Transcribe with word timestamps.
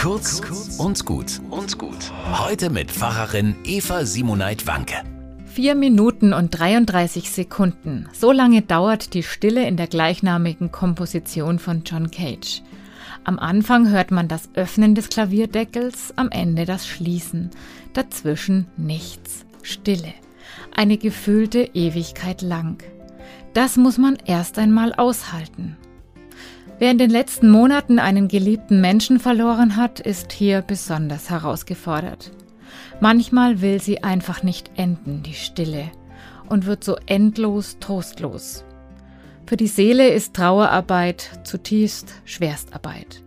Kurz 0.00 0.40
und 0.78 1.04
gut 1.04 1.42
und 1.50 1.76
gut. 1.76 2.10
Heute 2.32 2.70
mit 2.70 2.90
Pfarrerin 2.90 3.54
Eva 3.64 4.06
Simoneit 4.06 4.66
Wanke. 4.66 4.94
Vier 5.44 5.74
Minuten 5.74 6.32
und 6.32 6.58
33 6.58 7.30
Sekunden. 7.30 8.08
So 8.14 8.32
lange 8.32 8.62
dauert 8.62 9.12
die 9.12 9.22
Stille 9.22 9.68
in 9.68 9.76
der 9.76 9.88
gleichnamigen 9.88 10.72
Komposition 10.72 11.58
von 11.58 11.82
John 11.84 12.10
Cage. 12.10 12.62
Am 13.24 13.38
Anfang 13.38 13.90
hört 13.90 14.10
man 14.10 14.26
das 14.26 14.48
Öffnen 14.54 14.94
des 14.94 15.10
Klavierdeckels, 15.10 16.14
am 16.16 16.30
Ende 16.30 16.64
das 16.64 16.86
Schließen. 16.86 17.50
Dazwischen 17.92 18.68
nichts. 18.78 19.44
Stille. 19.62 20.14
Eine 20.74 20.96
gefühlte 20.96 21.68
Ewigkeit 21.74 22.40
lang. 22.40 22.82
Das 23.52 23.76
muss 23.76 23.98
man 23.98 24.16
erst 24.24 24.58
einmal 24.58 24.94
aushalten. 24.94 25.76
Wer 26.78 26.90
in 26.90 26.98
den 26.98 27.10
letzten 27.10 27.50
Monaten 27.50 27.98
einen 27.98 28.28
geliebten 28.28 28.80
Menschen 28.80 29.20
verloren 29.20 29.76
hat, 29.76 30.00
ist 30.00 30.32
hier 30.32 30.62
besonders 30.62 31.28
herausgefordert. 31.28 32.30
Manchmal 33.00 33.60
will 33.60 33.80
sie 33.80 34.02
einfach 34.02 34.42
nicht 34.42 34.70
enden, 34.76 35.22
die 35.22 35.34
Stille, 35.34 35.90
und 36.48 36.66
wird 36.66 36.82
so 36.82 36.96
endlos 37.06 37.78
trostlos. 37.80 38.64
Für 39.46 39.56
die 39.56 39.66
Seele 39.66 40.08
ist 40.08 40.34
Trauerarbeit 40.34 41.40
zutiefst 41.44 42.14
Schwerstarbeit. 42.24 43.22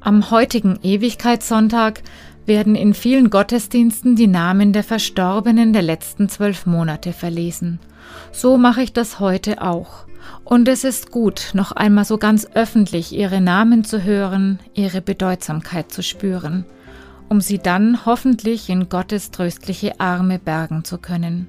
Am 0.00 0.30
heutigen 0.30 0.78
Ewigkeitssonntag 0.82 2.02
werden 2.46 2.74
in 2.74 2.94
vielen 2.94 3.30
Gottesdiensten 3.30 4.16
die 4.16 4.26
Namen 4.26 4.72
der 4.72 4.84
Verstorbenen 4.84 5.72
der 5.72 5.82
letzten 5.82 6.28
zwölf 6.28 6.66
Monate 6.66 7.12
verlesen. 7.12 7.78
So 8.32 8.56
mache 8.56 8.82
ich 8.82 8.92
das 8.92 9.20
heute 9.20 9.60
auch 9.60 10.06
und 10.44 10.68
es 10.68 10.84
ist 10.84 11.10
gut, 11.10 11.50
noch 11.54 11.72
einmal 11.72 12.04
so 12.04 12.18
ganz 12.18 12.46
öffentlich 12.54 13.12
ihre 13.12 13.40
Namen 13.40 13.84
zu 13.84 14.02
hören, 14.02 14.58
ihre 14.74 15.00
Bedeutsamkeit 15.00 15.92
zu 15.92 16.02
spüren, 16.02 16.64
um 17.28 17.40
sie 17.40 17.58
dann 17.58 18.04
hoffentlich 18.04 18.68
in 18.68 18.88
Gottes 18.88 19.30
tröstliche 19.30 20.00
Arme 20.00 20.38
bergen 20.38 20.84
zu 20.84 20.98
können. 20.98 21.48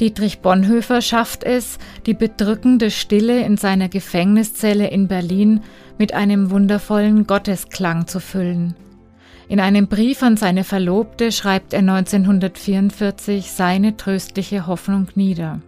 Dietrich 0.00 0.40
Bonhoeffer 0.40 1.02
schafft 1.02 1.42
es, 1.42 1.78
die 2.06 2.14
bedrückende 2.14 2.90
Stille 2.90 3.40
in 3.40 3.56
seiner 3.56 3.88
Gefängniszelle 3.88 4.88
in 4.88 5.08
Berlin 5.08 5.62
mit 5.98 6.14
einem 6.14 6.50
wundervollen 6.50 7.26
Gottesklang 7.26 8.06
zu 8.06 8.20
füllen. 8.20 8.76
In 9.48 9.60
einem 9.60 9.88
Brief 9.88 10.22
an 10.22 10.36
seine 10.36 10.62
Verlobte 10.62 11.32
schreibt 11.32 11.72
er 11.72 11.80
1944 11.80 13.50
seine 13.50 13.96
tröstliche 13.96 14.66
Hoffnung 14.66 15.08
nieder. 15.14 15.60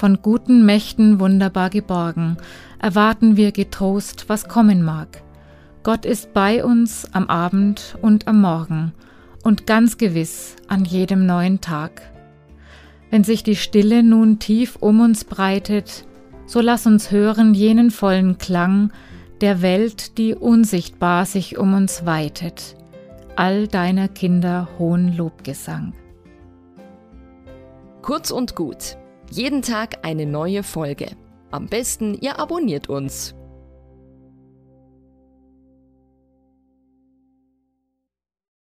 Von 0.00 0.22
guten 0.22 0.64
Mächten 0.64 1.20
wunderbar 1.20 1.68
geborgen, 1.68 2.38
erwarten 2.78 3.36
wir 3.36 3.52
getrost, 3.52 4.30
was 4.30 4.48
kommen 4.48 4.82
mag. 4.82 5.22
Gott 5.82 6.06
ist 6.06 6.32
bei 6.32 6.64
uns 6.64 7.06
am 7.12 7.26
Abend 7.26 7.98
und 8.00 8.26
am 8.26 8.40
Morgen 8.40 8.94
und 9.44 9.66
ganz 9.66 9.98
gewiss 9.98 10.56
an 10.68 10.86
jedem 10.86 11.26
neuen 11.26 11.60
Tag. 11.60 12.00
Wenn 13.10 13.24
sich 13.24 13.42
die 13.42 13.56
Stille 13.56 14.02
nun 14.02 14.38
tief 14.38 14.76
um 14.76 15.02
uns 15.02 15.24
breitet, 15.24 16.06
so 16.46 16.62
lass 16.62 16.86
uns 16.86 17.10
hören 17.10 17.52
jenen 17.52 17.90
vollen 17.90 18.38
Klang 18.38 18.92
der 19.42 19.60
Welt, 19.60 20.16
die 20.16 20.34
unsichtbar 20.34 21.26
sich 21.26 21.58
um 21.58 21.74
uns 21.74 22.06
weitet, 22.06 22.74
all 23.36 23.68
deiner 23.68 24.08
Kinder 24.08 24.66
hohen 24.78 25.14
Lobgesang. 25.14 25.92
Kurz 28.00 28.30
und 28.30 28.54
gut 28.56 28.96
jeden 29.30 29.62
Tag 29.62 30.04
eine 30.04 30.26
neue 30.26 30.62
Folge. 30.62 31.08
Am 31.50 31.66
besten, 31.66 32.14
ihr 32.14 32.38
abonniert 32.38 32.88
uns. 32.88 33.34